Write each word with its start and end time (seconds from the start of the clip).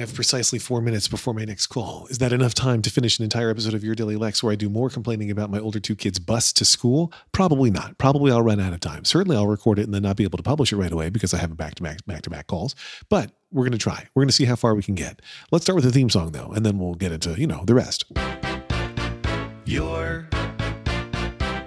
have 0.00 0.14
precisely 0.14 0.58
four 0.58 0.80
minutes 0.80 1.08
before 1.08 1.34
my 1.34 1.44
next 1.44 1.68
call. 1.68 2.06
Is 2.08 2.18
that 2.18 2.32
enough 2.32 2.54
time 2.54 2.82
to 2.82 2.90
finish 2.90 3.18
an 3.18 3.24
entire 3.24 3.50
episode 3.50 3.74
of 3.74 3.84
Your 3.84 3.94
Daily 3.94 4.16
Lex 4.16 4.42
where 4.42 4.52
I 4.52 4.56
do 4.56 4.68
more 4.68 4.90
complaining 4.90 5.30
about 5.30 5.50
my 5.50 5.58
older 5.58 5.78
two 5.78 5.94
kids' 5.94 6.18
bus 6.18 6.52
to 6.54 6.64
school? 6.64 7.12
Probably 7.32 7.70
not. 7.70 7.98
Probably 7.98 8.32
I'll 8.32 8.42
run 8.42 8.60
out 8.60 8.72
of 8.72 8.80
time. 8.80 9.04
Certainly 9.04 9.36
I'll 9.36 9.46
record 9.46 9.78
it 9.78 9.84
and 9.84 9.94
then 9.94 10.02
not 10.02 10.16
be 10.16 10.24
able 10.24 10.38
to 10.38 10.42
publish 10.42 10.72
it 10.72 10.76
right 10.76 10.90
away 10.90 11.10
because 11.10 11.34
I 11.34 11.38
have 11.38 11.52
a 11.52 11.54
back 11.54 11.74
to 11.76 11.82
back 11.82 12.04
back 12.06 12.22
to 12.22 12.30
back 12.30 12.46
calls. 12.46 12.74
But 13.08 13.32
we're 13.52 13.64
going 13.64 13.72
to 13.72 13.78
try. 13.78 14.08
We're 14.14 14.22
going 14.22 14.28
to 14.28 14.34
see 14.34 14.46
how 14.46 14.56
far 14.56 14.74
we 14.74 14.82
can 14.82 14.94
get. 14.94 15.20
Let's 15.50 15.64
start 15.64 15.76
with 15.76 15.84
the 15.84 15.92
theme 15.92 16.10
song 16.10 16.32
though, 16.32 16.50
and 16.50 16.64
then 16.64 16.78
we'll 16.78 16.94
get 16.94 17.12
into, 17.12 17.38
you 17.38 17.46
know, 17.46 17.64
the 17.64 17.74
rest. 17.74 18.04
Your 19.66 20.28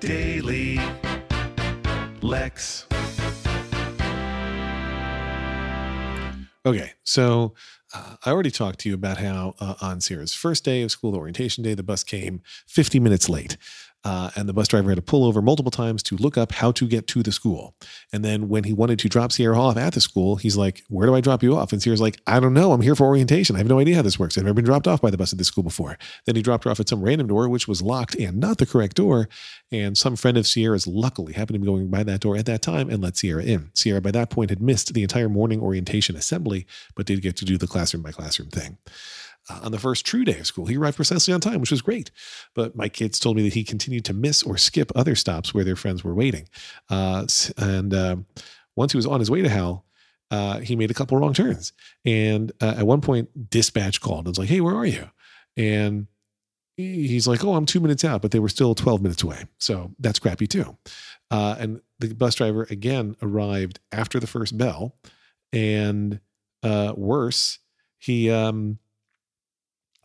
daily 0.00 0.78
Lex. 2.20 2.86
Okay, 6.66 6.92
so 7.08 7.54
uh, 7.94 8.16
I 8.24 8.30
already 8.30 8.50
talked 8.50 8.80
to 8.80 8.88
you 8.88 8.94
about 8.94 9.16
how 9.16 9.54
uh, 9.60 9.74
on 9.80 10.02
Sierra's 10.02 10.34
first 10.34 10.62
day 10.62 10.82
of 10.82 10.90
school, 10.90 11.16
orientation 11.16 11.64
day, 11.64 11.72
the 11.72 11.82
bus 11.82 12.04
came 12.04 12.42
50 12.66 13.00
minutes 13.00 13.28
late. 13.30 13.56
Uh, 14.04 14.30
and 14.36 14.48
the 14.48 14.52
bus 14.52 14.68
driver 14.68 14.90
had 14.90 14.96
to 14.96 15.02
pull 15.02 15.24
over 15.24 15.42
multiple 15.42 15.72
times 15.72 16.04
to 16.04 16.16
look 16.16 16.38
up 16.38 16.52
how 16.52 16.70
to 16.70 16.86
get 16.86 17.08
to 17.08 17.22
the 17.22 17.32
school. 17.32 17.74
And 18.12 18.24
then 18.24 18.48
when 18.48 18.62
he 18.62 18.72
wanted 18.72 19.00
to 19.00 19.08
drop 19.08 19.32
Sierra 19.32 19.60
off 19.60 19.76
at 19.76 19.92
the 19.92 20.00
school, 20.00 20.36
he's 20.36 20.56
like, 20.56 20.82
Where 20.88 21.06
do 21.06 21.16
I 21.16 21.20
drop 21.20 21.42
you 21.42 21.56
off? 21.56 21.72
And 21.72 21.82
Sierra's 21.82 22.00
like, 22.00 22.20
I 22.26 22.38
don't 22.38 22.54
know. 22.54 22.72
I'm 22.72 22.80
here 22.80 22.94
for 22.94 23.06
orientation. 23.06 23.56
I 23.56 23.58
have 23.58 23.66
no 23.66 23.80
idea 23.80 23.96
how 23.96 24.02
this 24.02 24.18
works. 24.18 24.38
I've 24.38 24.44
never 24.44 24.54
been 24.54 24.64
dropped 24.64 24.86
off 24.86 25.02
by 25.02 25.10
the 25.10 25.18
bus 25.18 25.32
at 25.32 25.38
this 25.38 25.48
school 25.48 25.64
before. 25.64 25.98
Then 26.26 26.36
he 26.36 26.42
dropped 26.42 26.64
her 26.64 26.70
off 26.70 26.78
at 26.78 26.88
some 26.88 27.02
random 27.02 27.26
door, 27.26 27.48
which 27.48 27.66
was 27.66 27.82
locked 27.82 28.14
and 28.14 28.38
not 28.38 28.58
the 28.58 28.66
correct 28.66 28.96
door. 28.96 29.28
And 29.72 29.98
some 29.98 30.14
friend 30.14 30.38
of 30.38 30.46
Sierra's 30.46 30.86
luckily 30.86 31.32
happened 31.32 31.56
to 31.56 31.60
be 31.60 31.66
going 31.66 31.88
by 31.88 32.04
that 32.04 32.20
door 32.20 32.36
at 32.36 32.46
that 32.46 32.62
time 32.62 32.88
and 32.88 33.02
let 33.02 33.16
Sierra 33.16 33.42
in. 33.42 33.70
Sierra, 33.74 34.00
by 34.00 34.12
that 34.12 34.30
point, 34.30 34.50
had 34.50 34.62
missed 34.62 34.94
the 34.94 35.02
entire 35.02 35.28
morning 35.28 35.60
orientation 35.60 36.14
assembly, 36.14 36.66
but 36.98 37.06
did 37.06 37.22
get 37.22 37.36
to 37.36 37.44
do 37.44 37.56
the 37.56 37.68
classroom 37.68 38.02
by 38.02 38.10
classroom 38.10 38.50
thing 38.50 38.76
uh, 39.48 39.60
on 39.62 39.70
the 39.70 39.78
first 39.78 40.04
true 40.04 40.24
day 40.24 40.40
of 40.40 40.46
school. 40.48 40.66
He 40.66 40.76
arrived 40.76 40.96
precisely 40.96 41.32
on 41.32 41.40
time, 41.40 41.60
which 41.60 41.70
was 41.70 41.80
great. 41.80 42.10
But 42.54 42.74
my 42.74 42.88
kids 42.88 43.20
told 43.20 43.36
me 43.36 43.44
that 43.44 43.54
he 43.54 43.62
continued 43.62 44.04
to 44.06 44.12
miss 44.12 44.42
or 44.42 44.58
skip 44.58 44.90
other 44.96 45.14
stops 45.14 45.54
where 45.54 45.62
their 45.62 45.76
friends 45.76 46.02
were 46.02 46.12
waiting. 46.12 46.48
Uh, 46.90 47.24
and 47.56 47.94
uh, 47.94 48.16
once 48.74 48.90
he 48.92 48.98
was 48.98 49.06
on 49.06 49.20
his 49.20 49.30
way 49.30 49.42
to 49.42 49.48
Hal, 49.48 49.84
uh, 50.32 50.58
he 50.58 50.74
made 50.74 50.90
a 50.90 50.94
couple 50.94 51.16
wrong 51.16 51.32
turns. 51.32 51.72
And 52.04 52.50
uh, 52.60 52.74
at 52.76 52.86
one 52.86 53.00
point, 53.00 53.48
dispatch 53.48 54.00
called 54.00 54.26
and 54.26 54.28
was 54.28 54.38
like, 54.38 54.48
"Hey, 54.48 54.60
where 54.60 54.74
are 54.74 54.84
you?" 54.84 55.08
And 55.56 56.08
he's 56.76 57.28
like, 57.28 57.44
"Oh, 57.44 57.54
I'm 57.54 57.64
two 57.64 57.80
minutes 57.80 58.04
out," 58.04 58.22
but 58.22 58.32
they 58.32 58.40
were 58.40 58.48
still 58.48 58.74
12 58.74 59.02
minutes 59.02 59.22
away. 59.22 59.44
So 59.58 59.92
that's 60.00 60.18
crappy 60.18 60.48
too. 60.48 60.76
Uh, 61.30 61.54
and 61.60 61.80
the 62.00 62.12
bus 62.12 62.34
driver 62.34 62.66
again 62.70 63.16
arrived 63.22 63.78
after 63.92 64.18
the 64.18 64.26
first 64.26 64.58
bell, 64.58 64.96
and 65.52 66.20
worse, 66.96 67.58
he 67.98 68.30
um, 68.30 68.78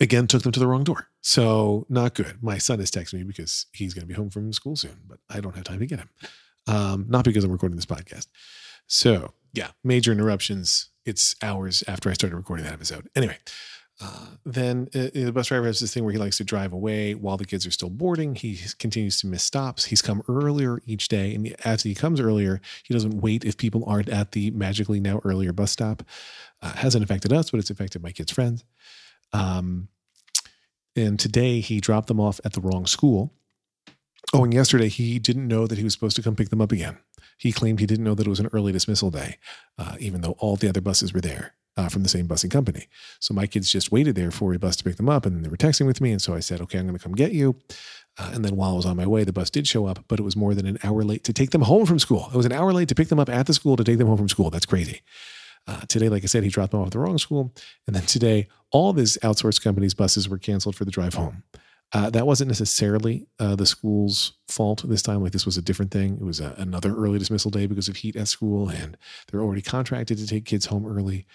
again 0.00 0.26
took 0.26 0.42
them 0.42 0.52
to 0.52 0.60
the 0.60 0.66
wrong 0.66 0.84
door. 0.84 1.08
So 1.20 1.86
not 1.88 2.14
good. 2.14 2.42
My 2.42 2.58
son 2.58 2.80
is 2.80 2.90
texting 2.90 3.14
me 3.14 3.24
because 3.24 3.66
he's 3.72 3.94
going 3.94 4.02
to 4.02 4.06
be 4.06 4.14
home 4.14 4.30
from 4.30 4.52
school 4.52 4.76
soon, 4.76 5.00
but 5.06 5.18
I 5.28 5.40
don't 5.40 5.56
have 5.56 5.64
time 5.64 5.80
to 5.80 5.86
get 5.86 6.00
him. 6.00 6.10
Um, 6.68 7.06
not 7.08 7.24
because 7.24 7.44
I'm 7.44 7.52
recording 7.52 7.76
this 7.76 7.86
podcast. 7.86 8.26
So 8.86 9.34
yeah, 9.52 9.70
major 9.82 10.12
interruptions. 10.12 10.90
It's 11.04 11.36
hours 11.42 11.84
after 11.86 12.10
I 12.10 12.14
started 12.14 12.36
recording 12.36 12.64
that 12.64 12.74
episode. 12.74 13.08
Anyway, 13.14 13.38
then 14.44 14.88
uh, 14.94 15.08
the 15.14 15.32
bus 15.32 15.48
driver 15.48 15.66
has 15.66 15.80
this 15.80 15.94
thing 15.94 16.04
where 16.04 16.12
he 16.12 16.18
likes 16.18 16.36
to 16.36 16.44
drive 16.44 16.72
away 16.72 17.14
while 17.14 17.36
the 17.36 17.46
kids 17.46 17.66
are 17.66 17.70
still 17.70 17.88
boarding. 17.88 18.34
He 18.34 18.58
continues 18.78 19.20
to 19.20 19.26
miss 19.26 19.42
stops. 19.42 19.86
He's 19.86 20.02
come 20.02 20.22
earlier 20.28 20.80
each 20.86 21.08
day, 21.08 21.34
and 21.34 21.54
as 21.64 21.82
he 21.82 21.94
comes 21.94 22.20
earlier, 22.20 22.60
he 22.84 22.92
doesn't 22.92 23.20
wait 23.20 23.44
if 23.44 23.56
people 23.56 23.84
aren't 23.86 24.08
at 24.08 24.32
the 24.32 24.50
magically 24.50 25.00
now 25.00 25.20
earlier 25.24 25.52
bus 25.52 25.72
stop. 25.72 26.02
Uh, 26.62 26.72
hasn't 26.72 27.04
affected 27.04 27.32
us, 27.32 27.50
but 27.50 27.58
it's 27.58 27.70
affected 27.70 28.02
my 28.02 28.12
kids' 28.12 28.32
friends. 28.32 28.64
Um, 29.32 29.88
and 30.94 31.18
today 31.18 31.60
he 31.60 31.80
dropped 31.80 32.08
them 32.08 32.20
off 32.20 32.40
at 32.44 32.52
the 32.52 32.60
wrong 32.60 32.86
school. 32.86 33.32
Oh, 34.32 34.44
and 34.44 34.52
yesterday 34.52 34.88
he 34.88 35.18
didn't 35.18 35.48
know 35.48 35.66
that 35.66 35.78
he 35.78 35.84
was 35.84 35.92
supposed 35.92 36.16
to 36.16 36.22
come 36.22 36.36
pick 36.36 36.50
them 36.50 36.60
up 36.60 36.72
again. 36.72 36.98
He 37.38 37.52
claimed 37.52 37.80
he 37.80 37.86
didn't 37.86 38.04
know 38.04 38.14
that 38.14 38.26
it 38.26 38.30
was 38.30 38.40
an 38.40 38.48
early 38.52 38.72
dismissal 38.72 39.10
day, 39.10 39.38
uh, 39.78 39.96
even 39.98 40.20
though 40.20 40.36
all 40.38 40.56
the 40.56 40.68
other 40.68 40.80
buses 40.80 41.12
were 41.12 41.20
there 41.20 41.54
uh, 41.76 41.88
from 41.88 42.02
the 42.02 42.08
same 42.08 42.26
busing 42.26 42.50
company. 42.50 42.88
So 43.20 43.34
my 43.34 43.46
kids 43.46 43.70
just 43.70 43.92
waited 43.92 44.14
there 44.14 44.30
for 44.30 44.54
a 44.54 44.58
bus 44.58 44.76
to 44.76 44.84
pick 44.84 44.96
them 44.96 45.08
up, 45.08 45.26
and 45.26 45.44
they 45.44 45.48
were 45.48 45.56
texting 45.56 45.86
with 45.86 46.00
me. 46.00 46.12
And 46.12 46.22
so 46.22 46.34
I 46.34 46.40
said, 46.40 46.60
"Okay, 46.60 46.78
I'm 46.78 46.86
going 46.86 46.96
to 46.96 47.02
come 47.02 47.14
get 47.14 47.32
you." 47.32 47.56
Uh, 48.18 48.30
and 48.32 48.44
then 48.44 48.56
while 48.56 48.72
I 48.72 48.76
was 48.76 48.86
on 48.86 48.96
my 48.96 49.06
way, 49.06 49.24
the 49.24 49.32
bus 49.32 49.50
did 49.50 49.66
show 49.68 49.86
up, 49.86 50.04
but 50.08 50.18
it 50.18 50.22
was 50.22 50.36
more 50.36 50.54
than 50.54 50.66
an 50.66 50.78
hour 50.82 51.02
late 51.02 51.22
to 51.24 51.32
take 51.32 51.50
them 51.50 51.62
home 51.62 51.84
from 51.84 51.98
school. 51.98 52.30
It 52.32 52.36
was 52.36 52.46
an 52.46 52.52
hour 52.52 52.72
late 52.72 52.88
to 52.88 52.94
pick 52.94 53.08
them 53.08 53.20
up 53.20 53.28
at 53.28 53.46
the 53.46 53.54
school 53.54 53.76
to 53.76 53.84
take 53.84 53.98
them 53.98 54.08
home 54.08 54.16
from 54.16 54.28
school. 54.28 54.48
That's 54.50 54.66
crazy. 54.66 55.02
Uh, 55.68 55.80
today, 55.88 56.08
like 56.08 56.22
I 56.22 56.26
said, 56.26 56.44
he 56.44 56.48
dropped 56.48 56.70
them 56.70 56.80
off 56.80 56.86
at 56.86 56.92
the 56.92 56.98
wrong 56.98 57.18
school. 57.18 57.52
And 57.86 57.96
then 57.96 58.04
today, 58.04 58.48
all 58.70 58.92
his 58.92 59.18
outsourced 59.22 59.62
company's 59.62 59.94
buses 59.94 60.28
were 60.28 60.38
canceled 60.38 60.76
for 60.76 60.84
the 60.84 60.90
drive 60.90 61.14
home. 61.14 61.42
Uh, 61.92 62.10
that 62.10 62.26
wasn't 62.26 62.48
necessarily 62.48 63.26
uh, 63.38 63.54
the 63.54 63.66
school's 63.66 64.32
fault 64.48 64.84
this 64.88 65.02
time. 65.02 65.22
Like 65.22 65.32
this 65.32 65.46
was 65.46 65.56
a 65.56 65.62
different 65.62 65.90
thing. 65.90 66.18
It 66.20 66.24
was 66.24 66.40
a, 66.40 66.54
another 66.58 66.94
early 66.94 67.18
dismissal 67.18 67.50
day 67.50 67.66
because 67.66 67.88
of 67.88 67.96
heat 67.96 68.16
at 68.16 68.28
school, 68.28 68.68
and 68.68 68.96
they're 69.28 69.42
already 69.42 69.62
contracted 69.62 70.18
to 70.18 70.26
take 70.26 70.44
kids 70.44 70.66
home 70.66 70.86
early 70.86 71.26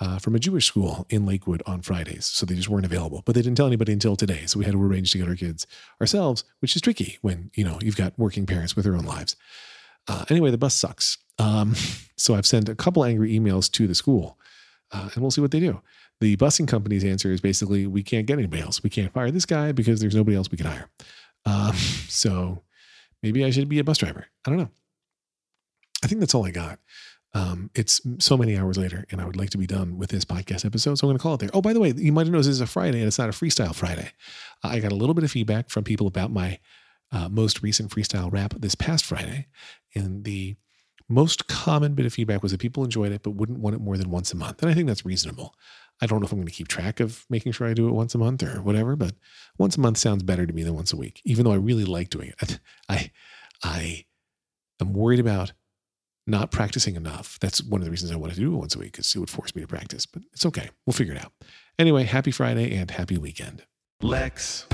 uh, 0.00 0.18
from 0.18 0.34
a 0.34 0.38
Jewish 0.38 0.66
school 0.66 1.06
in 1.08 1.26
Lakewood 1.26 1.62
on 1.66 1.82
Fridays, 1.82 2.26
so 2.26 2.44
they 2.44 2.54
just 2.54 2.68
weren't 2.68 2.86
available. 2.86 3.22
But 3.24 3.34
they 3.34 3.42
didn't 3.42 3.56
tell 3.56 3.66
anybody 3.66 3.92
until 3.92 4.16
today, 4.16 4.46
so 4.46 4.58
we 4.58 4.64
had 4.64 4.72
to 4.72 4.82
arrange 4.82 5.12
to 5.12 5.18
get 5.18 5.28
our 5.28 5.36
kids 5.36 5.66
ourselves, 6.00 6.44
which 6.60 6.74
is 6.74 6.82
tricky 6.82 7.18
when 7.22 7.50
you 7.54 7.64
know 7.64 7.78
you've 7.80 7.96
got 7.96 8.18
working 8.18 8.46
parents 8.46 8.74
with 8.74 8.84
their 8.84 8.96
own 8.96 9.04
lives. 9.04 9.36
Uh, 10.06 10.24
anyway, 10.28 10.50
the 10.50 10.58
bus 10.58 10.74
sucks. 10.74 11.18
Um, 11.38 11.74
so 12.16 12.34
I've 12.34 12.46
sent 12.46 12.68
a 12.68 12.74
couple 12.74 13.04
angry 13.04 13.38
emails 13.38 13.70
to 13.72 13.86
the 13.86 13.94
school, 13.94 14.38
uh, 14.92 15.10
and 15.14 15.22
we'll 15.22 15.30
see 15.30 15.40
what 15.40 15.50
they 15.50 15.60
do. 15.60 15.80
The 16.20 16.36
busing 16.36 16.68
company's 16.68 17.04
answer 17.04 17.32
is 17.32 17.40
basically, 17.40 17.86
we 17.86 18.02
can't 18.02 18.26
get 18.26 18.38
anybody 18.38 18.62
else. 18.62 18.82
We 18.82 18.90
can't 18.90 19.12
fire 19.12 19.30
this 19.30 19.46
guy 19.46 19.72
because 19.72 20.00
there's 20.00 20.14
nobody 20.14 20.36
else 20.36 20.50
we 20.50 20.56
can 20.56 20.66
hire. 20.66 20.88
Um, 21.44 21.74
so 22.08 22.62
maybe 23.22 23.44
I 23.44 23.50
should 23.50 23.68
be 23.68 23.78
a 23.78 23.84
bus 23.84 23.98
driver. 23.98 24.26
I 24.46 24.50
don't 24.50 24.58
know. 24.58 24.70
I 26.02 26.06
think 26.06 26.20
that's 26.20 26.34
all 26.34 26.46
I 26.46 26.50
got. 26.50 26.78
Um, 27.34 27.70
it's 27.74 28.00
so 28.20 28.36
many 28.36 28.56
hours 28.56 28.78
later, 28.78 29.04
and 29.10 29.20
I 29.20 29.24
would 29.24 29.36
like 29.36 29.50
to 29.50 29.58
be 29.58 29.66
done 29.66 29.98
with 29.98 30.10
this 30.10 30.24
podcast 30.24 30.64
episode. 30.64 30.94
So 30.94 31.06
I'm 31.06 31.08
going 31.08 31.18
to 31.18 31.22
call 31.22 31.34
it 31.34 31.40
there. 31.40 31.50
Oh, 31.52 31.60
by 31.60 31.72
the 31.72 31.80
way, 31.80 31.92
you 31.96 32.12
might 32.12 32.26
have 32.26 32.32
noticed 32.32 32.48
this 32.48 32.56
is 32.56 32.60
a 32.60 32.66
Friday, 32.66 32.98
and 32.98 33.08
it's 33.08 33.18
not 33.18 33.28
a 33.28 33.32
freestyle 33.32 33.74
Friday. 33.74 34.12
Uh, 34.62 34.68
I 34.68 34.78
got 34.78 34.92
a 34.92 34.96
little 34.96 35.14
bit 35.14 35.24
of 35.24 35.32
feedback 35.32 35.68
from 35.68 35.82
people 35.82 36.06
about 36.06 36.30
my 36.30 36.60
uh, 37.10 37.28
most 37.28 37.62
recent 37.62 37.90
freestyle 37.90 38.32
rap 38.32 38.54
this 38.58 38.76
past 38.76 39.04
Friday, 39.04 39.48
and 39.96 40.24
the 40.24 40.54
most 41.08 41.48
common 41.48 41.94
bit 41.94 42.06
of 42.06 42.14
feedback 42.14 42.42
was 42.42 42.52
that 42.52 42.60
people 42.60 42.84
enjoyed 42.84 43.12
it, 43.12 43.22
but 43.22 43.32
wouldn't 43.32 43.58
want 43.58 43.74
it 43.74 43.80
more 43.80 43.98
than 43.98 44.10
once 44.10 44.32
a 44.32 44.36
month. 44.36 44.62
And 44.62 44.70
I 44.70 44.74
think 44.74 44.86
that's 44.86 45.04
reasonable. 45.04 45.54
I 46.00 46.06
don't 46.06 46.20
know 46.20 46.26
if 46.26 46.32
I'm 46.32 46.38
going 46.38 46.46
to 46.46 46.52
keep 46.52 46.68
track 46.68 47.00
of 47.00 47.24
making 47.28 47.52
sure 47.52 47.66
I 47.66 47.74
do 47.74 47.88
it 47.88 47.92
once 47.92 48.14
a 48.14 48.18
month 48.18 48.42
or 48.42 48.62
whatever, 48.62 48.96
but 48.96 49.12
once 49.58 49.76
a 49.76 49.80
month 49.80 49.98
sounds 49.98 50.22
better 50.22 50.46
to 50.46 50.52
me 50.52 50.62
than 50.62 50.74
once 50.74 50.92
a 50.92 50.96
week, 50.96 51.20
even 51.24 51.44
though 51.44 51.52
I 51.52 51.56
really 51.56 51.84
like 51.84 52.10
doing 52.10 52.32
it. 52.40 52.58
I, 52.88 53.10
I 53.62 54.06
am 54.80 54.92
worried 54.92 55.20
about 55.20 55.52
not 56.26 56.50
practicing 56.50 56.96
enough. 56.96 57.38
That's 57.40 57.62
one 57.62 57.80
of 57.80 57.84
the 57.84 57.90
reasons 57.90 58.12
I 58.12 58.16
wanted 58.16 58.34
to 58.34 58.40
do 58.40 58.54
it 58.54 58.58
once 58.58 58.74
a 58.74 58.78
week 58.78 58.92
because 58.92 59.14
it 59.14 59.18
would 59.18 59.30
force 59.30 59.54
me 59.54 59.62
to 59.62 59.68
practice, 59.68 60.06
but 60.06 60.22
it's 60.32 60.46
okay. 60.46 60.70
We'll 60.86 60.94
figure 60.94 61.14
it 61.14 61.24
out. 61.24 61.32
Anyway, 61.78 62.04
happy 62.04 62.30
Friday 62.30 62.74
and 62.74 62.90
happy 62.90 63.18
weekend. 63.18 63.64
Lex. 64.00 64.66